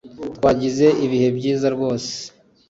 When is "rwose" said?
1.75-2.11